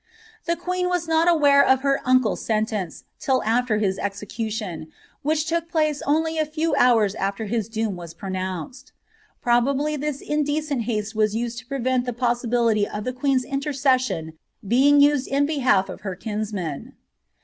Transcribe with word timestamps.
The 0.45 0.55
Been 0.55 0.87
was 0.89 1.07
not 1.07 1.29
aware 1.29 1.63
of 1.63 1.81
her 1.81 1.99
uncle^s 2.03 2.39
sentence 2.39 3.03
till 3.19 3.43
after 3.43 3.77
his 3.77 3.99
execution, 3.99 4.87
which 5.21 5.45
M>k 5.51 5.67
place 5.69 6.01
only 6.07 6.39
a 6.39 6.45
few 6.47 6.73
hours 6.73 7.13
after 7.13 7.45
his 7.45 7.69
doom 7.69 7.95
was 7.97 8.15
pronounced. 8.15 8.93
Probably 9.43 9.97
lis 9.97 10.19
indecent 10.19 10.85
haste 10.85 11.13
was 11.13 11.35
used 11.35 11.59
to 11.59 11.67
prevent 11.67 12.05
the 12.05 12.13
possibility 12.17 12.87
of 12.87 13.03
the 13.03 13.13
queen's 13.13 13.43
in 13.43 13.59
ircesaion 13.59 14.33
being 14.67 15.01
used 15.01 15.27
in 15.27 15.45
behalf 15.45 15.87
of 15.87 16.01
her 16.01 16.15
kinsman. 16.15 16.93